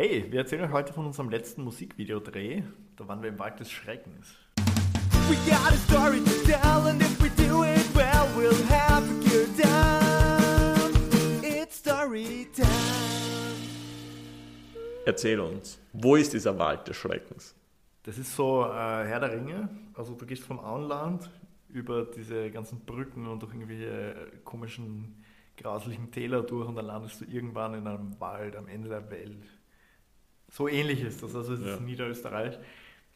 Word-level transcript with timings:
Hey, 0.00 0.30
wir 0.30 0.38
erzählen 0.38 0.62
euch 0.62 0.70
heute 0.70 0.92
von 0.92 1.06
unserem 1.06 1.28
letzten 1.28 1.64
Musikvideodreh. 1.64 2.62
Da 2.94 3.08
waren 3.08 3.20
wir 3.20 3.30
im 3.30 3.38
Wald 3.40 3.58
des 3.58 3.68
Schreckens. 3.68 4.32
We 5.28 5.34
got 5.50 5.72
a 5.72 5.76
story 5.76 6.20
to 6.20 6.30
tell, 6.46 6.86
and 6.86 7.02
if 7.02 7.20
we 7.20 7.28
do 7.30 7.64
it 7.64 7.84
well, 7.96 8.28
we'll 8.36 8.54
have 8.68 9.02
a 9.02 9.14
good 9.28 9.60
time. 9.60 11.42
It's 11.42 11.78
story 11.78 12.46
time. 12.54 12.68
Erzähl 15.04 15.40
uns, 15.40 15.80
wo 15.92 16.14
ist 16.14 16.32
dieser 16.32 16.56
Wald 16.56 16.86
des 16.86 16.96
Schreckens? 16.96 17.56
Das 18.04 18.18
ist 18.18 18.36
so 18.36 18.66
äh, 18.66 18.68
Herr 18.68 19.18
der 19.18 19.32
Ringe. 19.32 19.68
Also 19.94 20.14
du 20.14 20.24
gehst 20.26 20.44
vom 20.44 20.60
Auenland 20.60 21.28
über 21.70 22.04
diese 22.04 22.52
ganzen 22.52 22.78
Brücken 22.86 23.26
und 23.26 23.42
durch 23.42 23.52
irgendwelche 23.52 24.14
äh, 24.14 24.14
komischen, 24.44 25.24
grauslichen 25.56 26.12
Täler 26.12 26.44
durch 26.44 26.68
und 26.68 26.76
dann 26.76 26.86
landest 26.86 27.20
du 27.20 27.24
irgendwann 27.24 27.74
in 27.74 27.88
einem 27.88 28.20
Wald 28.20 28.54
am 28.54 28.68
Ende 28.68 28.90
der 28.90 29.10
Welt. 29.10 29.57
So 30.50 30.68
ähnlich 30.68 31.02
ist 31.02 31.22
das. 31.22 31.34
Also 31.34 31.54
es 31.54 31.60
Ja. 31.60 31.74
ist 31.74 31.80
Niederösterreich. 31.82 32.58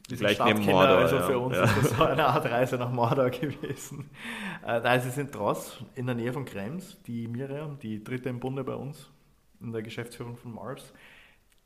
Wir 0.09 0.17
sind 0.17 0.27
Gleich 0.27 0.45
neben 0.45 0.65
Mordor, 0.67 0.99
also 0.99 1.17
ja. 1.17 1.23
für 1.23 1.39
uns 1.39 1.57
Ja. 1.57 1.65
ist 1.65 1.77
das 1.77 1.91
so 1.97 2.05
eine 2.05 2.27
Art 2.27 2.45
Reise 2.45 2.77
nach 2.77 2.91
Mordor 2.91 3.31
gewesen. 3.31 4.11
Äh, 4.67 4.81
nein, 4.81 5.01
sie 5.01 5.11
sind 5.11 5.35
Dross 5.35 5.83
in 5.95 6.07
der 6.07 6.15
Nähe 6.17 6.33
von 6.33 6.45
Krems. 6.45 6.99
Die 7.07 7.29
Miriam, 7.29 7.79
die 7.79 8.03
dritte 8.03 8.29
im 8.29 8.41
Bunde 8.41 8.65
bei 8.65 8.75
uns 8.75 9.09
in 9.61 9.71
der 9.73 9.83
Geschäftsführung 9.83 10.37
von 10.37 10.55
Mars, 10.55 10.93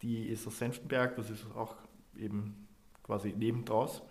die 0.03 0.27
ist 0.27 0.47
aus 0.47 0.59
Senftenberg, 0.59 1.17
das 1.17 1.31
ist 1.31 1.47
auch 1.57 1.75
eben 2.19 2.69
quasi 3.03 3.33
neben 3.37 3.65
Dross. 3.65 4.03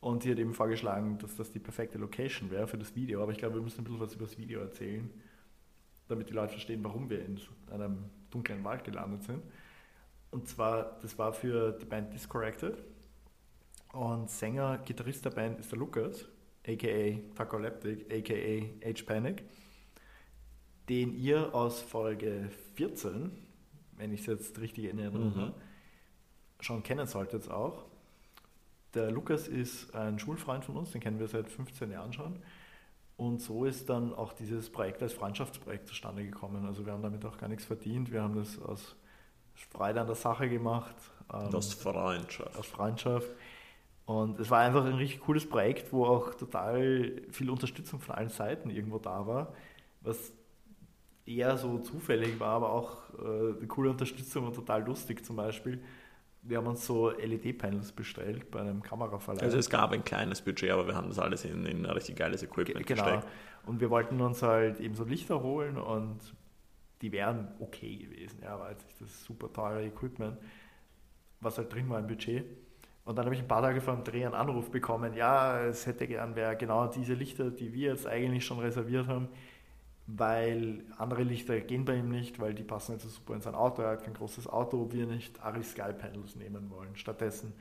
Und 0.00 0.22
sie 0.22 0.30
hat 0.32 0.38
eben 0.38 0.54
vorgeschlagen, 0.54 1.18
dass 1.18 1.36
das 1.36 1.52
die 1.52 1.58
perfekte 1.60 1.98
Location 1.98 2.50
wäre 2.50 2.66
für 2.66 2.78
das 2.78 2.96
Video. 2.96 3.22
Aber 3.22 3.32
ich 3.32 3.38
glaube, 3.38 3.56
wir 3.56 3.62
müssen 3.62 3.82
ein 3.82 3.84
bisschen 3.84 4.00
was 4.00 4.14
über 4.14 4.24
das 4.24 4.38
Video 4.38 4.60
erzählen, 4.60 5.08
damit 6.08 6.30
die 6.30 6.32
Leute 6.32 6.52
verstehen, 6.52 6.82
warum 6.82 7.08
wir 7.10 7.22
in 7.24 7.38
einem 7.70 7.98
dunklen 8.30 8.64
Wald 8.64 8.82
gelandet 8.82 9.22
sind. 9.24 9.42
Und 10.32 10.48
zwar, 10.48 10.98
das 11.02 11.18
war 11.18 11.32
für 11.32 11.72
die 11.72 11.84
Band 11.84 12.12
Discorrected. 12.12 12.82
Und 13.92 14.30
Sänger, 14.30 14.78
Gitarrist 14.78 15.24
der 15.26 15.30
Band 15.30 15.60
ist 15.60 15.70
der 15.70 15.78
Lukas, 15.78 16.24
aka 16.66 17.18
Tacoleptic, 17.36 18.10
aka 18.10 18.90
H-Panic, 18.90 19.44
den 20.88 21.14
ihr 21.14 21.54
aus 21.54 21.80
Folge 21.82 22.50
14, 22.74 23.30
wenn 23.98 24.12
ich 24.12 24.20
es 24.22 24.26
jetzt 24.26 24.58
richtig 24.58 24.86
in 24.86 24.98
Erinnerung 24.98 25.36
Mhm. 25.36 25.54
schon 26.60 26.82
kennen 26.82 27.06
solltet 27.06 27.50
auch. 27.50 27.84
Der 28.94 29.10
Lukas 29.10 29.48
ist 29.48 29.94
ein 29.94 30.18
Schulfreund 30.18 30.64
von 30.64 30.76
uns, 30.76 30.92
den 30.92 31.00
kennen 31.02 31.18
wir 31.18 31.28
seit 31.28 31.50
15 31.50 31.90
Jahren 31.90 32.12
schon. 32.12 32.38
Und 33.18 33.42
so 33.42 33.64
ist 33.66 33.88
dann 33.90 34.14
auch 34.14 34.32
dieses 34.32 34.70
Projekt 34.70 35.02
als 35.02 35.12
Freundschaftsprojekt 35.12 35.88
zustande 35.88 36.24
gekommen. 36.24 36.64
Also 36.66 36.86
wir 36.86 36.92
haben 36.92 37.02
damit 37.02 37.24
auch 37.26 37.36
gar 37.36 37.48
nichts 37.48 37.64
verdient. 37.66 38.10
Wir 38.10 38.22
haben 38.22 38.34
das 38.34 38.58
aus 38.60 38.96
Freude 39.54 40.00
an 40.00 40.06
der 40.06 40.16
Sache 40.16 40.48
gemacht. 40.48 40.94
ähm, 41.32 41.50
Das 41.50 41.72
Freundschaft. 41.74 42.56
aus 42.58 42.66
Freundschaft. 42.66 43.28
Und 44.04 44.38
es 44.40 44.50
war 44.50 44.60
einfach 44.60 44.84
ein 44.84 44.94
richtig 44.94 45.20
cooles 45.20 45.48
Projekt, 45.48 45.92
wo 45.92 46.04
auch 46.06 46.34
total 46.34 47.22
viel 47.30 47.48
Unterstützung 47.50 48.00
von 48.00 48.14
allen 48.16 48.28
Seiten 48.30 48.68
irgendwo 48.70 48.98
da 48.98 49.26
war, 49.26 49.52
was 50.00 50.32
eher 51.24 51.56
so 51.56 51.78
zufällig 51.78 52.40
war, 52.40 52.56
aber 52.56 52.72
auch 52.72 52.96
äh, 53.18 53.56
eine 53.58 53.66
coole 53.68 53.90
Unterstützung 53.90 54.46
und 54.46 54.54
total 54.54 54.84
lustig 54.84 55.24
zum 55.24 55.36
Beispiel. 55.36 55.80
Wir 56.42 56.58
haben 56.58 56.66
uns 56.66 56.84
so 56.84 57.10
LED-Panels 57.10 57.92
bestellt 57.92 58.50
bei 58.50 58.58
einem 58.60 58.82
Kameraverleih. 58.82 59.42
Also 59.44 59.56
es 59.58 59.70
gab 59.70 59.92
ein 59.92 60.02
kleines 60.02 60.42
Budget, 60.42 60.72
aber 60.72 60.88
wir 60.88 60.96
haben 60.96 61.06
das 61.08 61.20
alles 61.20 61.44
in, 61.44 61.64
in 61.66 61.86
ein 61.86 61.92
richtig 61.92 62.16
geiles 62.16 62.42
Equipment 62.42 62.84
Genau. 62.84 63.04
gesteckt. 63.04 63.24
Und 63.64 63.80
wir 63.80 63.90
wollten 63.90 64.20
uns 64.20 64.42
halt 64.42 64.80
eben 64.80 64.96
so 64.96 65.04
Lichter 65.04 65.40
holen 65.44 65.78
und 65.78 66.18
die 67.02 67.12
wären 67.12 67.48
okay 67.58 67.96
gewesen. 67.96 68.38
Ja, 68.42 68.58
war 68.58 68.70
jetzt 68.70 68.86
nicht 68.86 69.00
das 69.00 69.24
super 69.24 69.52
teure 69.52 69.84
Equipment, 69.84 70.38
was 71.40 71.58
halt 71.58 71.72
drin 71.72 71.88
war 71.90 71.98
im 71.98 72.06
Budget. 72.06 72.44
Und 73.04 73.18
dann 73.18 73.24
habe 73.24 73.34
ich 73.34 73.42
ein 73.42 73.48
paar 73.48 73.62
Tage 73.62 73.80
vor 73.80 73.94
dem 73.94 74.04
Dreh 74.04 74.24
einen 74.24 74.34
Anruf 74.34 74.70
bekommen, 74.70 75.14
ja, 75.14 75.60
es 75.64 75.86
hätte 75.86 76.06
gern 76.06 76.36
wer 76.36 76.54
genau 76.54 76.86
diese 76.86 77.14
Lichter, 77.14 77.50
die 77.50 77.72
wir 77.72 77.90
jetzt 77.90 78.06
eigentlich 78.06 78.46
schon 78.46 78.60
reserviert 78.60 79.08
haben, 79.08 79.28
weil 80.06 80.84
andere 80.98 81.24
Lichter 81.24 81.60
gehen 81.60 81.84
bei 81.84 81.96
ihm 81.96 82.10
nicht, 82.10 82.38
weil 82.38 82.54
die 82.54 82.62
passen 82.62 82.92
nicht 82.92 83.02
so 83.02 83.08
super 83.08 83.34
in 83.34 83.40
sein 83.40 83.56
Auto, 83.56 83.82
er 83.82 83.90
hat 83.90 84.04
kein 84.04 84.14
großes 84.14 84.46
Auto, 84.46 84.80
ob 84.82 84.92
wir 84.92 85.06
nicht 85.06 85.42
Ari 85.42 85.64
Sky 85.64 85.92
Panels 85.92 86.36
nehmen 86.36 86.70
wollen 86.70 86.94
stattdessen. 86.94 87.52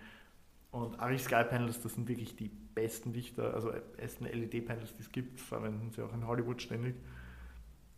Und 0.70 1.00
Ari 1.00 1.18
Sky 1.18 1.44
Panels, 1.44 1.82
das 1.82 1.96
sind 1.96 2.08
wirklich 2.08 2.36
die 2.36 2.50
besten 2.50 3.12
Lichter, 3.12 3.54
also 3.56 3.72
besten 3.98 4.26
LED-Panels, 4.26 4.96
die 4.96 5.02
es 5.02 5.12
gibt, 5.12 5.40
verwenden 5.40 5.90
sie 5.92 6.04
auch 6.04 6.14
in 6.14 6.26
Hollywood 6.28 6.62
ständig. 6.62 6.96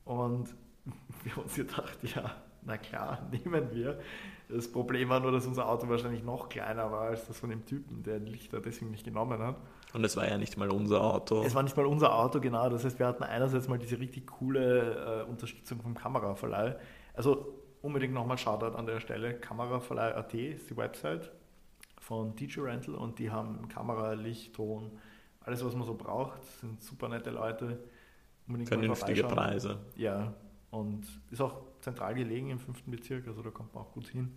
Und 0.06 0.56
wir 1.24 1.36
haben 1.36 1.44
uns 1.44 1.56
gedacht, 1.56 1.98
ja, 2.04 2.36
na 2.66 2.78
klar, 2.78 3.28
nehmen 3.32 3.70
wir. 3.74 4.00
Das 4.50 4.72
Problem 4.72 5.10
war 5.10 5.20
nur, 5.20 5.32
dass 5.32 5.48
unser 5.48 5.68
Auto 5.68 5.88
wahrscheinlich 5.90 6.24
noch 6.24 6.50
kleiner 6.50 6.92
war 6.92 7.02
als 7.10 7.28
das 7.28 7.40
von 7.40 7.50
dem 7.50 7.66
Typen, 7.66 8.04
der 8.04 8.20
die 8.20 8.32
Lichter 8.32 8.60
deswegen 8.60 8.92
nicht 8.92 9.06
genommen 9.06 9.42
hat. 9.42 9.56
Und 9.94 10.04
es 10.04 10.18
war 10.18 10.28
ja 10.28 10.38
nicht 10.38 10.58
mal 10.58 10.70
unser 10.70 11.02
Auto. 11.02 11.44
Es 11.44 11.56
war 11.56 11.64
nicht 11.64 11.78
mal 11.78 11.86
unser 11.86 12.16
Auto, 12.16 12.40
genau. 12.40 12.70
Das 12.70 12.84
heißt, 12.84 13.00
wir 13.00 13.08
hatten 13.08 13.24
einerseits 13.24 13.68
mal 13.68 13.80
diese 13.80 14.00
richtig 14.00 14.28
coole 14.28 15.24
äh, 15.26 15.30
Unterstützung 15.30 15.82
vom 15.82 15.96
Kameraverleih. 15.96 16.76
Also 17.14 17.64
unbedingt 17.82 18.14
nochmal 18.14 18.38
Shoutout 18.38 18.78
an 18.78 18.86
der 18.86 19.00
Stelle. 19.00 19.36
Kameraverleih.at 19.36 20.34
ist 20.34 20.70
die 20.70 20.78
Website 20.78 21.32
von 22.00 22.36
DJ 22.36 22.62
Rental 22.62 22.96
und 22.96 23.20
die 23.20 23.32
haben 23.32 23.68
Kamera, 23.70 24.14
Licht, 24.14 24.56
Ton, 24.56 24.92
alles, 25.42 25.64
was 25.64 25.76
man 25.76 25.86
so 25.86 25.94
braucht. 25.94 26.40
Das 26.40 26.60
sind 26.60 26.82
super 26.84 27.08
nette 27.08 27.30
Leute. 27.30 27.80
Unbedingt 28.48 28.70
Vernünftige. 28.70 29.24
Preise. 29.24 29.78
Ja, 29.96 30.34
und 30.74 31.06
ist 31.30 31.40
auch 31.40 31.62
zentral 31.82 32.16
gelegen 32.16 32.50
im 32.50 32.60
fünften 32.60 32.90
Bezirk, 32.90 33.28
also 33.28 33.44
da 33.44 33.52
kommt 33.52 33.74
man 33.76 33.84
auch 33.84 33.92
gut 33.92 34.08
hin. 34.08 34.36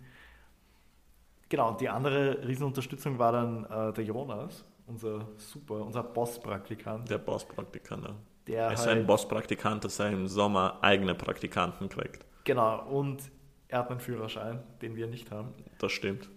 Genau, 1.49 1.69
und 1.69 1.81
die 1.81 1.89
andere 1.89 2.47
Riesenunterstützung 2.47 3.17
war 3.17 3.31
dann 3.31 3.65
äh, 3.65 3.93
der 3.93 4.03
Jonas, 4.03 4.63
unser 4.85 5.27
super, 5.37 5.75
unser 5.83 6.03
Boss-Praktikant. 6.03 7.09
Der 7.09 7.17
Bosspraktikant. 7.17 8.05
ja. 8.05 8.15
Der 8.45 8.65
Er 8.67 8.73
ist 8.73 8.85
halt, 8.85 8.99
ein 8.99 9.07
Bosspraktikant, 9.07 9.83
dass 9.83 9.99
er 9.99 10.11
im 10.11 10.27
Sommer 10.27 10.77
eigene 10.81 11.15
Praktikanten 11.15 11.89
kriegt. 11.89 12.23
Genau, 12.43 12.85
und 12.85 13.31
er 13.67 13.79
hat 13.79 13.89
einen 13.89 13.99
Führerschein, 13.99 14.63
den 14.81 14.95
wir 14.95 15.07
nicht 15.07 15.31
haben. 15.31 15.53
Das 15.79 15.91
stimmt. 15.91 16.29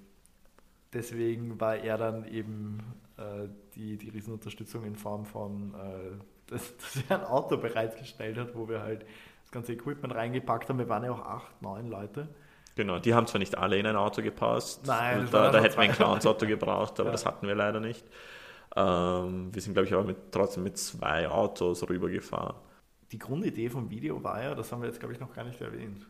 Deswegen 0.92 1.60
war 1.60 1.76
er 1.76 1.98
dann 1.98 2.26
eben 2.26 2.78
äh, 3.16 3.48
die, 3.74 3.96
die 3.98 4.08
Riesenunterstützung 4.08 4.84
in 4.84 4.96
Form 4.96 5.26
von, 5.26 5.74
äh, 5.74 6.16
dass, 6.46 6.76
dass 6.78 7.04
er 7.08 7.20
ein 7.20 7.26
Auto 7.26 7.58
bereitgestellt 7.58 8.38
hat, 8.38 8.56
wo 8.56 8.68
wir 8.68 8.80
halt 8.80 9.04
das 9.50 9.52
ganze 9.52 9.72
Equipment 9.72 10.14
reingepackt 10.14 10.68
haben. 10.68 10.78
Wir 10.78 10.88
waren 10.88 11.02
ja 11.02 11.10
auch 11.10 11.22
acht, 11.26 11.60
neun 11.60 11.88
Leute. 11.88 12.28
Genau, 12.76 13.00
die 13.00 13.14
haben 13.14 13.26
zwar 13.26 13.40
nicht 13.40 13.58
alle 13.58 13.76
in 13.78 13.86
ein 13.86 13.96
Auto 13.96 14.22
gepasst. 14.22 14.86
Nein, 14.86 15.26
da, 15.32 15.50
da 15.50 15.60
hätten 15.60 15.74
wir 15.76 15.82
ein. 15.82 15.92
Clowns-Auto 15.92 16.46
gebraucht, 16.46 17.00
aber 17.00 17.08
Ja. 17.08 17.12
das 17.12 17.26
hatten 17.26 17.46
wir 17.48 17.54
leider 17.56 17.80
nicht. 17.80 18.06
Ähm, 18.76 19.52
wir 19.52 19.60
sind, 19.60 19.72
glaube 19.72 19.88
ich, 19.88 19.94
aber 19.94 20.04
mit, 20.04 20.30
trotzdem 20.30 20.62
mit 20.62 20.78
zwei 20.78 21.28
Autos 21.28 21.88
rübergefahren. 21.88 22.54
Die 23.10 23.18
Grundidee 23.18 23.68
vom 23.68 23.90
Video 23.90 24.22
war 24.22 24.40
ja, 24.40 24.54
das 24.54 24.70
haben 24.70 24.82
wir 24.82 24.86
jetzt 24.88 25.00
glaube 25.00 25.12
ich 25.14 25.20
noch 25.20 25.32
gar 25.34 25.44
nicht 25.44 25.60
erwähnt, 25.60 26.06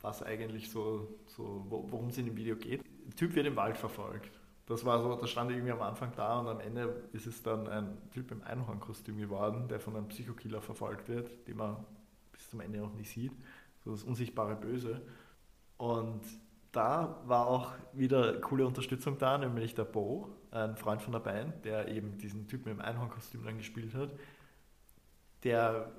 was 0.00 0.22
eigentlich 0.22 0.70
so, 0.70 1.08
so 1.26 1.66
wo- 1.68 1.84
worum 1.90 2.06
es 2.08 2.18
in 2.18 2.26
dem 2.26 2.36
Video 2.36 2.54
geht. 2.54 2.84
Der 3.08 3.16
Typ 3.16 3.34
wird 3.34 3.46
im 3.46 3.56
Wald 3.56 3.76
verfolgt. 3.76 4.30
Das 4.66 4.84
war 4.84 5.02
so, 5.02 5.16
das 5.16 5.28
stand 5.28 5.50
irgendwie 5.50 5.72
am 5.72 5.82
Anfang 5.82 6.12
da 6.14 6.38
und 6.38 6.46
am 6.46 6.60
Ende 6.60 7.02
ist 7.12 7.26
es 7.26 7.42
dann 7.42 7.66
ein 7.66 7.98
Typ 8.12 8.30
im 8.30 8.42
Einhornkostüm 8.44 9.18
geworden, 9.18 9.66
der 9.66 9.80
von 9.80 9.96
einem 9.96 10.06
Psychokiller 10.06 10.60
verfolgt 10.62 11.08
wird, 11.08 11.48
den 11.48 11.56
man 11.56 11.84
bis 12.40 12.50
zum 12.50 12.60
Ende 12.60 12.78
noch 12.78 12.94
nicht 12.94 13.10
sieht. 13.10 13.32
So 13.84 13.92
das 13.92 14.02
unsichtbare 14.02 14.56
Böse. 14.56 15.02
Und 15.76 16.22
da 16.72 17.20
war 17.26 17.46
auch 17.46 17.72
wieder 17.92 18.40
coole 18.40 18.66
Unterstützung 18.66 19.18
da, 19.18 19.36
nämlich 19.36 19.74
der 19.74 19.84
Bo, 19.84 20.28
ein 20.50 20.76
Freund 20.76 21.02
von 21.02 21.12
der 21.12 21.20
Band, 21.20 21.64
der 21.64 21.88
eben 21.88 22.16
diesen 22.18 22.48
Typen 22.48 22.72
im 22.72 22.80
Einhornkostüm 22.80 23.44
dann 23.44 23.58
gespielt 23.58 23.94
hat. 23.94 24.10
Der, 25.44 25.90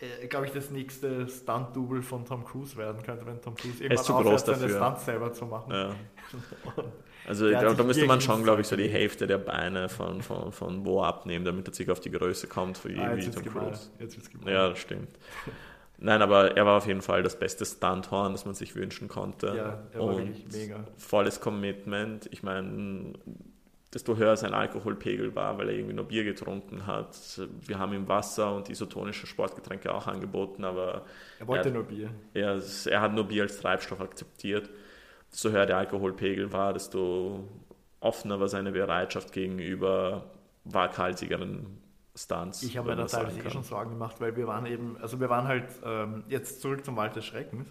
äh, 0.00 0.26
glaube 0.26 0.46
ich, 0.46 0.52
das 0.52 0.70
nächste 0.70 1.28
Stunt-Double 1.28 2.02
von 2.02 2.24
Tom 2.24 2.44
Cruise 2.44 2.76
werden 2.76 3.02
könnte, 3.02 3.26
wenn 3.26 3.40
Tom 3.40 3.54
Cruise 3.54 3.76
zu 3.76 3.84
irgendwann 3.84 4.24
groß 4.24 4.42
aufhört, 4.42 4.58
seine. 4.58 4.68
Stunts 4.68 5.04
selber 5.04 5.32
zu 5.32 5.46
machen. 5.46 5.72
Ja. 5.72 5.94
Also 7.26 7.54
hat 7.54 7.78
da, 7.78 7.84
müsste 7.84 8.06
man 8.06 8.22
schon, 8.22 8.42
glaube 8.42 8.62
ich, 8.62 8.68
so 8.68 8.74
die. 8.74 8.88
Hälfte 8.88 9.26
der 9.26 9.36
Beine 9.36 9.90
von, 9.90 10.22
von, 10.22 10.50
von 10.50 10.82
Bo 10.82 11.02
abnehmen, 11.02 11.44
damit 11.44 11.68
er 11.68 11.74
sich 11.74 11.90
auf 11.90 12.00
die 12.00 12.10
Größe 12.10 12.46
kommt 12.46 12.78
für 12.78 12.88
ah, 12.88 13.14
wie 13.14 13.20
jetzt 13.20 13.34
Tom 13.34 13.44
gemein. 13.44 13.66
Cruise. 13.66 13.90
Jetzt 13.98 14.16
wird's 14.16 14.30
gemein. 14.30 14.48
Ja, 14.48 14.70
das 14.70 14.78
stimmt. 14.78 15.10
Nein, 16.00 16.22
aber 16.22 16.56
er 16.56 16.64
war 16.64 16.76
auf 16.76 16.86
jeden 16.86 17.02
Fall 17.02 17.22
das 17.24 17.38
beste 17.38 17.64
Stunthorn, 17.66 18.32
das 18.32 18.44
man 18.44 18.54
sich 18.54 18.76
wünschen 18.76 19.08
konnte. 19.08 19.48
Ja, 19.48 19.82
er 19.92 19.98
war 20.00 20.14
Und 20.14 20.52
mega. 20.52 20.84
volles 20.96 21.40
Commitment. 21.40 22.28
Ich 22.30 22.42
meine, 22.44 23.14
desto 23.92 24.16
höher 24.16 24.36
sein 24.36 24.54
Alkoholpegel 24.54 25.34
war, 25.34 25.58
weil 25.58 25.70
er 25.70 25.74
irgendwie 25.74 25.94
nur 25.94 26.04
Bier 26.06 26.22
getrunken 26.22 26.86
hat. 26.86 27.16
Wir 27.66 27.78
haben 27.80 27.92
ihm 27.94 28.06
Wasser 28.06 28.54
und 28.54 28.68
isotonische 28.70 29.26
Sportgetränke 29.26 29.92
auch 29.92 30.06
angeboten, 30.06 30.64
aber 30.64 31.04
Er 31.40 31.48
wollte 31.48 31.68
Ja. 31.70 31.74
nur 31.74 31.84
Bier. 31.84 32.10
er, 32.34 32.60
er 32.86 33.00
hat 33.00 33.12
nur 33.14 33.24
Bier 33.24 33.42
als 33.42 33.58
Treibstoff 33.60 34.00
akzeptiert. 34.00 34.70
Desto 35.32 35.50
höher 35.50 35.66
der 35.66 35.78
Alkoholpegel 35.78 36.52
war, 36.52 36.72
desto 36.74 37.44
offener 38.00 38.38
war 38.38 38.48
seine 38.48 38.70
Bereitschaft 38.72 39.32
gegenüber 39.32 40.30
waghalsigeren 40.64 41.78
Stunts. 42.18 42.62
Ich 42.62 42.76
habe 42.76 42.90
mir 42.90 42.96
da 42.96 43.06
teilweise 43.06 43.40
eh 43.40 43.50
schon 43.50 43.62
Sorgen 43.62 43.90
gemacht, 43.90 44.20
weil 44.20 44.36
wir 44.36 44.46
waren 44.46 44.66
eben, 44.66 44.96
also 45.00 45.20
wir 45.20 45.30
waren 45.30 45.46
halt, 45.46 45.68
ähm, 45.84 46.24
jetzt 46.28 46.60
zurück 46.60 46.84
zum 46.84 46.96
Wald 46.96 47.16
des 47.16 47.24
Schreckens, 47.24 47.68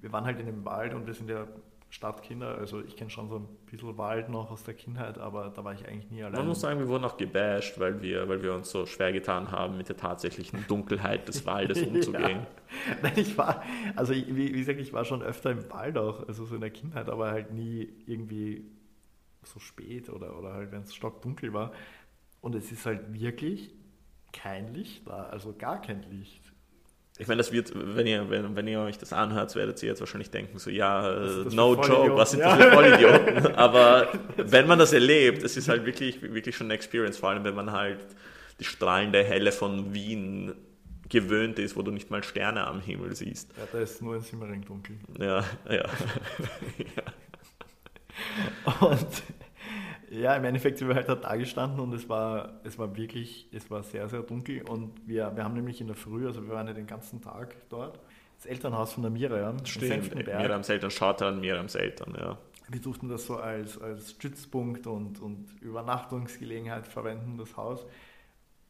wir 0.00 0.12
waren 0.12 0.24
halt 0.24 0.38
in 0.38 0.46
dem 0.46 0.64
Wald 0.64 0.94
und 0.94 1.06
wir 1.06 1.14
sind 1.14 1.28
ja 1.28 1.46
Stadtkinder. 1.90 2.58
Also 2.58 2.82
ich 2.82 2.96
kenne 2.96 3.10
schon 3.10 3.28
so 3.28 3.36
ein 3.36 3.48
bisschen 3.70 3.96
Wald 3.96 4.28
noch 4.28 4.50
aus 4.50 4.62
der 4.62 4.74
Kindheit, 4.74 5.18
aber 5.18 5.50
da 5.54 5.64
war 5.64 5.72
ich 5.72 5.86
eigentlich 5.88 6.10
nie 6.10 6.22
allein. 6.22 6.40
Man 6.40 6.48
muss 6.48 6.60
sagen, 6.60 6.78
wir 6.78 6.88
wurden 6.88 7.04
auch 7.04 7.16
gebasht, 7.16 7.78
weil 7.78 8.02
wir, 8.02 8.28
weil 8.28 8.42
wir 8.42 8.54
uns 8.54 8.70
so 8.70 8.84
schwer 8.84 9.12
getan 9.12 9.50
haben, 9.50 9.76
mit 9.78 9.88
der 9.88 9.96
tatsächlichen 9.96 10.66
Dunkelheit 10.68 11.26
des 11.28 11.46
Waldes 11.46 11.82
umzugehen. 11.86 12.40
Ja. 12.40 12.96
Nein, 13.02 13.12
ich 13.16 13.38
war, 13.38 13.62
also 13.96 14.12
ich, 14.12 14.26
wie, 14.28 14.54
wie 14.54 14.58
gesagt, 14.58 14.80
ich 14.80 14.92
war 14.92 15.04
schon 15.04 15.22
öfter 15.22 15.50
im 15.50 15.70
Wald 15.70 15.96
auch, 15.96 16.28
also 16.28 16.44
so 16.44 16.54
in 16.54 16.60
der 16.60 16.70
Kindheit, 16.70 17.08
aber 17.08 17.30
halt 17.30 17.52
nie 17.52 17.88
irgendwie 18.06 18.64
so 19.44 19.58
spät 19.58 20.10
oder, 20.10 20.38
oder 20.38 20.52
halt, 20.52 20.72
wenn 20.72 20.82
es 20.82 20.94
stockdunkel 20.94 21.54
war. 21.54 21.72
Und 22.40 22.54
es 22.54 22.70
ist 22.70 22.84
halt 22.84 23.14
wirklich 23.14 23.72
kein 24.32 24.74
Licht 24.74 25.06
da, 25.06 25.24
also 25.30 25.54
gar 25.56 25.80
kein 25.80 26.02
Licht. 26.10 26.42
Ich 27.20 27.26
meine, 27.26 27.38
das 27.38 27.50
wird, 27.50 27.72
wenn 27.74 28.06
ihr, 28.06 28.30
wenn, 28.30 28.54
wenn 28.54 28.68
ihr 28.68 28.78
euch 28.80 28.96
das 28.96 29.12
anhört, 29.12 29.52
werdet 29.56 29.82
ihr 29.82 29.88
jetzt 29.88 29.98
wahrscheinlich 29.98 30.30
denken, 30.30 30.58
so, 30.60 30.70
ja, 30.70 31.12
das 31.42 31.52
no 31.52 31.74
joke, 31.74 32.16
was 32.16 32.30
sind 32.30 32.40
Ja. 32.40 32.56
das 32.56 32.64
für 32.66 32.72
Vollidioten? 32.72 33.54
Aber 33.56 34.06
wenn 34.36 34.68
man 34.68 34.78
das 34.78 34.92
erlebt, 34.92 35.42
es 35.42 35.56
ist 35.56 35.68
halt 35.68 35.84
wirklich, 35.84 36.22
wirklich 36.22 36.56
schon 36.56 36.68
eine 36.68 36.74
Experience, 36.74 37.18
vor 37.18 37.30
allem 37.30 37.42
wenn 37.42 37.56
man 37.56 37.72
halt 37.72 37.98
die 38.60 38.64
strahlende 38.64 39.24
Helle 39.24 39.50
von 39.50 39.92
Wien 39.94 40.54
gewöhnt 41.08 41.58
ist, 41.58 41.74
wo 41.76 41.82
du 41.82 41.90
nicht 41.90 42.10
mal 42.10 42.22
Sterne 42.22 42.66
am 42.66 42.80
Himmel 42.80 43.16
siehst. 43.16 43.50
Ja, 43.56 43.64
da 43.72 43.78
ist 43.80 44.00
nur 44.00 44.14
ein 44.14 44.20
Simmering 44.20 44.64
dunkel. 44.64 44.96
Ja, 45.18 45.42
ja. 45.68 45.84
Und 48.80 49.06
ja, 50.10 50.34
im 50.36 50.44
Endeffekt 50.44 50.78
sind 50.78 50.88
wir 50.88 50.94
halt 50.94 51.08
da 51.08 51.36
gestanden 51.36 51.80
und 51.80 51.92
es 51.92 52.08
war, 52.08 52.60
es 52.64 52.78
war 52.78 52.96
wirklich, 52.96 53.48
es 53.52 53.70
war 53.70 53.82
sehr, 53.82 54.08
sehr 54.08 54.22
dunkel 54.22 54.62
und 54.62 54.92
wir, 55.06 55.32
wir 55.34 55.44
haben 55.44 55.54
nämlich 55.54 55.80
in 55.80 55.86
der 55.86 55.96
Früh, 55.96 56.26
also 56.26 56.46
wir 56.46 56.54
waren 56.54 56.66
ja 56.66 56.72
den 56.72 56.86
ganzen 56.86 57.20
Tag 57.20 57.56
dort, 57.68 58.00
das 58.36 58.46
Elternhaus 58.46 58.92
von 58.92 59.02
der 59.02 59.10
Miriam, 59.10 59.64
Stimmt. 59.64 60.14
Miriams 60.14 60.68
Eltern, 60.68 60.90
schaut 60.90 61.22
an 61.22 61.40
Miriams 61.40 61.74
Eltern, 61.74 62.16
ja. 62.18 62.38
Wir 62.70 62.80
durften 62.80 63.08
das 63.08 63.24
so 63.24 63.36
als, 63.36 63.80
als 63.80 64.10
Stützpunkt 64.10 64.86
und, 64.86 65.20
und 65.20 65.46
Übernachtungsgelegenheit 65.62 66.86
verwenden, 66.86 67.38
das 67.38 67.56
Haus. 67.56 67.86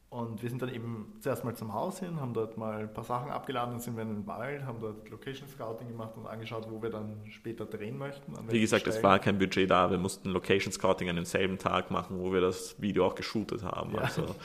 Und 0.09 0.41
wir 0.41 0.49
sind 0.49 0.59
dann 0.63 0.73
eben 0.73 1.13
zuerst 1.19 1.43
mal 1.43 1.55
zum 1.55 1.71
Haus 1.71 1.99
hin, 1.99 2.19
haben 2.19 2.33
dort 2.33 2.57
mal 2.57 2.79
ein 2.79 2.93
paar 2.93 3.03
Sachen 3.03 3.29
abgeladen, 3.29 3.73
dann 3.73 3.79
sind 3.79 3.95
wir 3.95 4.01
in 4.01 4.09
den 4.09 4.27
Wald, 4.27 4.63
haben 4.65 4.79
dort 4.81 5.07
Location 5.07 5.47
Scouting 5.47 5.87
gemacht 5.87 6.17
und 6.17 6.25
angeschaut, 6.25 6.65
wo 6.67 6.81
wir 6.81 6.89
dann 6.89 7.21
später 7.29 7.65
drehen 7.65 7.95
möchten. 7.95 8.33
Wie 8.49 8.59
gesagt, 8.59 8.87
es 8.87 8.95
Stellen. 8.95 9.03
war 9.03 9.19
kein 9.19 9.37
Budget 9.37 9.69
da. 9.69 9.91
Wir 9.91 9.99
mussten 9.99 10.29
Location 10.29 10.73
Scouting 10.73 11.09
an 11.09 11.15
demselben 11.15 11.59
Tag 11.59 11.91
machen, 11.91 12.17
wo 12.19 12.33
wir 12.33 12.41
das 12.41 12.81
Video 12.81 13.05
auch 13.05 13.13
geshootet 13.13 13.61
haben. 13.61 13.93
Ja. 13.93 14.01
Also 14.01 14.35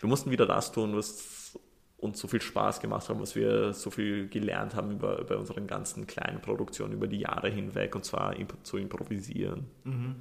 wir 0.00 0.08
mussten 0.10 0.30
wieder 0.30 0.44
das 0.44 0.72
tun, 0.72 0.94
was 0.94 1.58
uns 1.96 2.20
so 2.20 2.28
viel 2.28 2.42
Spaß 2.42 2.80
gemacht 2.80 3.08
hat, 3.08 3.18
was 3.18 3.34
wir 3.34 3.72
so 3.72 3.90
viel 3.90 4.28
gelernt 4.28 4.74
haben 4.74 4.90
über, 4.90 5.18
über 5.20 5.38
unseren 5.38 5.66
ganzen 5.66 6.06
kleinen 6.06 6.42
Produktionen 6.42 6.92
über 6.92 7.06
die 7.06 7.20
Jahre 7.20 7.48
hinweg 7.48 7.94
und 7.96 8.04
zwar 8.04 8.36
imp 8.36 8.54
zu 8.62 8.76
improvisieren. 8.76 9.64
Mhm, 9.84 10.16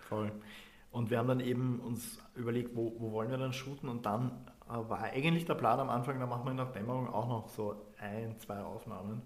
voll. 0.00 0.32
Und 0.98 1.10
wir 1.10 1.18
haben 1.18 1.28
dann 1.28 1.38
eben 1.38 1.78
uns 1.78 2.18
überlegt, 2.34 2.74
wo, 2.74 2.92
wo 2.98 3.12
wollen 3.12 3.30
wir 3.30 3.38
dann 3.38 3.52
shooten 3.52 3.88
und 3.88 4.04
dann 4.04 4.32
äh, 4.68 4.72
war 4.72 5.00
eigentlich 5.00 5.44
der 5.44 5.54
Plan 5.54 5.78
am 5.78 5.90
Anfang, 5.90 6.18
da 6.18 6.26
machen 6.26 6.44
wir 6.44 6.50
in 6.50 6.56
der 6.56 6.66
Dämmerung 6.66 7.06
auch 7.08 7.28
noch 7.28 7.48
so 7.50 7.92
ein, 8.00 8.36
zwei 8.40 8.60
Aufnahmen. 8.64 9.22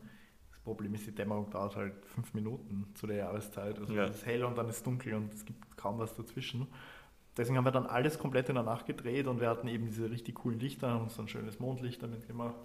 Das 0.51 0.61
Problem 0.61 0.93
ist, 0.93 1.07
die 1.07 1.15
Dämmerung 1.15 1.49
dauert 1.49 1.75
halt 1.77 2.05
fünf 2.05 2.35
Minuten 2.35 2.89
zu 2.93 3.07
der 3.07 3.17
Jahreszeit. 3.17 3.79
Also 3.79 3.91
Ja. 3.95 4.05
es 4.05 4.17
ist 4.17 4.27
hell 4.27 4.45
und 4.45 4.59
dann 4.59 4.69
ist 4.69 4.77
es 4.77 4.83
dunkel 4.83 5.15
und 5.15 5.33
es 5.33 5.47
gibt 5.47 5.79
kaum 5.79 5.99
was 5.99 6.15
dazwischen. 6.15 6.67
Deswegen 7.39 7.57
haben 7.57 7.65
wir 7.65 7.73
dann 7.73 7.87
alles 7.87 8.19
komplett 8.19 8.51
in 8.51 8.57
der 8.57 8.65
Nacht 8.65 8.85
gedreht 8.85 9.27
und 9.27 9.41
wir 9.41 9.49
hatten 9.49 9.67
eben 9.67 9.87
diese 9.87 10.11
richtig 10.11 10.35
coolen 10.35 10.61
Lichter, 10.61 10.91
haben 10.91 11.05
uns 11.05 11.15
so 11.15 11.23
ein 11.23 11.29
schönes 11.29 11.59
Mondlicht 11.59 12.03
damit 12.03 12.27
gemacht. 12.27 12.57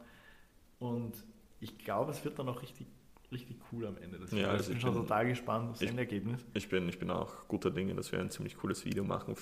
Und 0.79 1.13
ich 1.61 1.77
glaube, 1.77 2.11
es 2.11 2.25
wird 2.25 2.37
dann 2.39 2.49
auch 2.49 2.61
richtig, 2.61 2.87
richtig 3.31 3.57
cool 3.71 3.85
am 3.87 3.97
Ende. 3.97 4.17
des 4.19 4.31
Ja, 4.31 4.47
also 4.49 4.63
ich 4.71 4.77
bin 4.77 4.81
schon 4.81 4.93
total 4.93 5.27
gespannt 5.27 5.71
aufs 5.71 5.81
ich- 5.81 5.89
Endergebnis. 5.89 6.39
Ich 6.53 6.69
bin, 6.69 6.87
ich 6.89 6.99
bin 6.99 7.11
auch 7.11 7.47
guter 7.47 7.71
Dinge, 7.71 7.93
dass 7.95 8.11
wir 8.11 8.19
ein 8.19 8.29
ziemlich 8.29 8.57
cooles 8.57 8.85
Video 8.85 9.03
machen. 9.03 9.35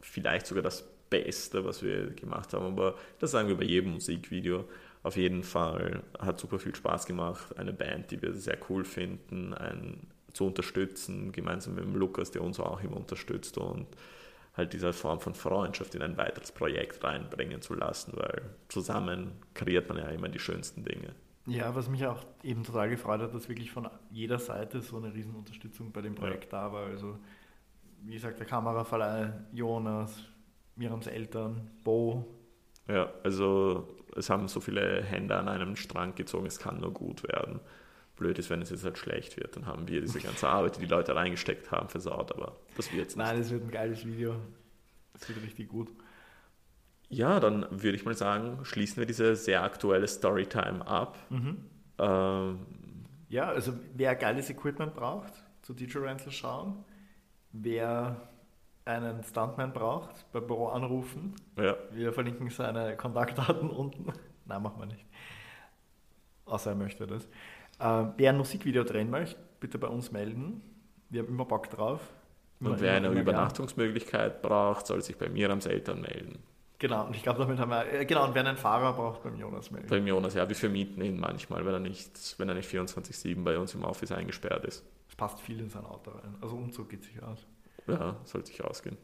Vielleicht 0.00 0.46
sogar 0.46 0.62
das 0.62 0.86
Beste, 1.10 1.64
was 1.64 1.82
wir 1.82 2.10
gemacht 2.10 2.52
haben, 2.52 2.66
aber 2.66 2.96
das 3.18 3.30
sagen 3.30 3.48
wir 3.48 3.56
bei 3.56 3.64
jedem 3.64 3.92
Musikvideo. 3.92 4.64
Auf 5.02 5.16
jeden 5.16 5.42
Fall 5.42 6.02
hat 6.18 6.38
super 6.38 6.58
viel 6.58 6.74
Spaß 6.74 7.06
gemacht. 7.06 7.56
Eine 7.58 7.72
Band, 7.72 8.10
die 8.10 8.20
wir 8.20 8.34
sehr 8.34 8.58
cool 8.68 8.84
finden, 8.84 9.54
ein, 9.54 10.06
zu 10.34 10.46
unterstützen, 10.46 11.32
gemeinsam 11.32 11.76
mit 11.76 11.84
dem 11.84 11.94
Lukas, 11.96 12.30
der 12.30 12.42
uns 12.42 12.60
auch 12.60 12.82
immer 12.82 12.96
unterstützt 12.96 13.56
und 13.58 13.86
halt 14.54 14.72
diese 14.72 14.92
Form 14.92 15.20
von 15.20 15.34
Freundschaft 15.34 15.94
in 15.94 16.02
ein 16.02 16.16
weiteres 16.16 16.50
Projekt 16.52 17.02
reinbringen 17.04 17.62
zu 17.62 17.74
lassen, 17.74 18.12
weil 18.16 18.42
zusammen 18.68 19.32
kreiert 19.54 19.88
man 19.88 19.98
ja 19.98 20.08
immer 20.08 20.28
die 20.28 20.40
schönsten 20.40 20.84
Dinge. 20.84 21.14
Ja, 21.48 21.74
was 21.74 21.88
mich 21.88 22.04
auch 22.06 22.24
eben 22.42 22.62
total 22.62 22.90
gefreut 22.90 23.20
hat, 23.20 23.34
dass 23.34 23.48
wirklich 23.48 23.70
von 23.70 23.88
jeder 24.10 24.38
Seite 24.38 24.80
so 24.80 24.98
eine 24.98 25.12
riesen 25.14 25.34
Unterstützung 25.34 25.92
bei 25.92 26.02
dem 26.02 26.14
Projekt 26.14 26.52
da 26.52 26.72
war. 26.72 26.86
Also, 26.86 27.18
wie 28.02 28.12
gesagt, 28.12 28.38
der 28.38 28.46
Kameraverleih, 28.46 29.32
Jonas, 29.52 30.24
Mirams 30.76 31.06
Eltern, 31.06 31.70
Bo. 31.82 32.26
Ja, 32.86 33.12
also 33.24 33.88
es 34.14 34.30
haben 34.30 34.48
so 34.48 34.60
viele 34.60 35.02
Hände 35.02 35.36
an 35.36 35.48
einem 35.48 35.76
Strang 35.76 36.14
gezogen, 36.14 36.46
es 36.46 36.58
kann 36.58 36.80
nur 36.80 36.92
gut 36.92 37.22
werden. 37.24 37.60
Blöd 38.16 38.38
ist, 38.38 38.50
wenn 38.50 38.60
es 38.60 38.70
jetzt 38.70 38.84
halt 38.84 38.98
schlecht 38.98 39.36
wird, 39.36 39.56
dann 39.56 39.66
haben 39.66 39.88
wir 39.88 40.00
diese 40.00 40.20
ganze 40.20 40.48
Arbeit, 40.48 40.76
die 40.76 40.80
die 40.80 40.86
Leute 40.86 41.14
reingesteckt 41.14 41.70
haben, 41.70 41.88
versaut, 41.88 42.32
aber 42.32 42.56
das 42.76 42.92
wird's 42.92 43.16
nicht. 43.16 43.26
Nein, 43.26 43.40
es 43.40 43.50
wird 43.50 43.64
ein 43.64 43.70
geiles 43.70 44.04
Video. 44.04 44.34
Es 45.14 45.28
wird 45.28 45.42
richtig 45.42 45.68
gut. 45.68 45.88
Ja, 47.10 47.40
dann 47.40 47.66
würde 47.70 47.96
ich 47.96 48.04
mal 48.04 48.14
sagen, 48.14 48.58
schließen 48.64 48.98
wir 48.98 49.06
diese 49.06 49.34
sehr 49.34 49.62
aktuelle 49.62 50.06
Storytime 50.06 50.86
ab. 50.86 51.16
Ähm, 51.30 52.58
Ja, 53.28 53.48
also 53.48 53.72
wer 53.94 54.14
geiles 54.14 54.50
Equipment 54.50 54.94
braucht, 54.94 55.32
zu 55.62 55.72
DJ 55.74 55.98
Rental 55.98 56.30
schauen. 56.32 56.84
Wer 57.52 58.16
einen 58.84 59.22
Stuntman 59.22 59.72
braucht, 59.72 60.30
bei 60.32 60.40
Büro 60.40 60.68
anrufen. 60.68 61.34
ja, 61.56 61.76
Wir 61.92 62.12
verlinken 62.12 62.48
seine 62.50 62.96
Kontaktdaten 62.96 63.70
unten. 63.70 64.12
Nein, 64.46 64.62
machen 64.62 64.78
wir 64.80 64.86
nicht. 64.86 65.04
Außer 66.46 66.70
er 66.70 66.76
möchte 66.76 67.06
das. 67.06 67.24
Äh, 67.78 68.12
wer 68.16 68.30
ein 68.30 68.38
Musikvideo 68.38 68.84
drehen 68.84 69.10
möchte, 69.10 69.38
bitte 69.60 69.78
bei 69.78 69.88
uns 69.88 70.10
melden. 70.12 70.62
Wir 71.10 71.22
haben 71.22 71.28
immer 71.28 71.44
Bock 71.44 71.68
drauf. 71.70 72.00
Immer, 72.60 72.70
und 72.70 72.80
wer 72.80 72.96
immer, 72.96 72.96
eine 72.96 73.06
immer 73.08 73.20
Übernachtungsmöglichkeit 73.20 74.42
braucht, 74.42 74.86
soll 74.86 75.02
sich 75.02 75.16
bei 75.18 75.28
Mirams 75.28 75.66
Eltern 75.66 76.00
melden. 76.00 76.38
Genau, 76.78 77.06
und 77.06 77.16
ich 77.16 77.22
glaube, 77.22 77.40
damit 77.40 77.58
haben 77.58 77.70
wir. 77.70 77.92
Äh, 77.92 78.04
genau, 78.06 78.24
und 78.24 78.34
wer 78.34 78.46
einen 78.46 78.56
Fahrer 78.56 78.92
braucht, 78.92 79.22
beim 79.22 79.36
Jonas 79.36 79.70
melden. 79.70 79.88
Beim 79.88 80.06
Jonas, 80.06 80.34
ja, 80.34 80.48
wir 80.48 80.54
vermieten 80.54 81.02
ihn 81.02 81.18
manchmal, 81.18 81.64
wenn 81.66 81.74
er 81.74 81.80
nicht, 81.80 82.36
wenn 82.38 82.48
er 82.48 82.54
nicht 82.54 82.70
24-7 82.70 83.42
bei 83.42 83.58
uns 83.58 83.74
im 83.74 83.82
Office 83.82 84.12
eingesperrt 84.12 84.64
ist. 84.64 84.84
Es 85.08 85.16
passt 85.16 85.40
viel 85.40 85.58
in 85.58 85.70
sein 85.70 85.84
Auto 85.84 86.12
rein. 86.12 86.36
Also 86.40 86.56
Umzug 86.56 86.88
geht 86.88 87.02
sich 87.02 87.20
aus. 87.22 87.46
Ja, 87.88 88.16
sollte 88.24 88.48
sich 88.48 88.62
ausgehen. 88.62 88.96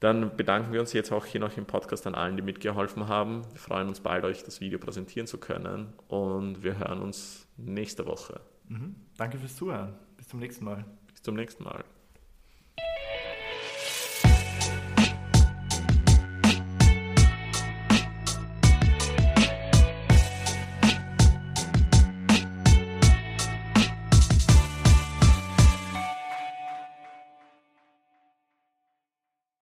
Dann 0.00 0.36
bedanken 0.36 0.72
wir 0.72 0.80
uns 0.80 0.92
jetzt 0.92 1.12
auch 1.12 1.24
hier 1.24 1.40
noch 1.40 1.56
im 1.56 1.66
Podcast 1.66 2.06
an 2.06 2.14
allen, 2.14 2.36
die 2.36 2.42
mitgeholfen 2.42 3.08
haben. 3.08 3.42
Wir 3.52 3.58
freuen 3.60 3.88
uns 3.88 4.00
bald, 4.00 4.24
euch 4.24 4.42
das 4.44 4.60
Video 4.60 4.78
präsentieren 4.78 5.26
zu 5.26 5.38
können 5.38 5.94
und 6.08 6.62
wir 6.62 6.78
hören 6.78 7.00
uns 7.00 7.46
nächste 7.56 8.06
Woche. 8.06 8.40
Mhm. 8.68 8.96
Danke 9.16 9.38
fürs 9.38 9.56
Zuhören. 9.56 9.94
Bis 10.16 10.28
zum 10.28 10.40
nächsten 10.40 10.64
Mal. 10.64 10.84
Bis 11.12 11.22
zum 11.22 11.34
nächsten 11.36 11.64
Mal. 11.64 11.84